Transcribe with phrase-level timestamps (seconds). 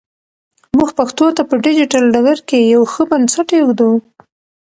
[0.75, 3.89] موږ پښتو ته په ډیجیټل ډګر کې یو ښه بنسټ ایږدو.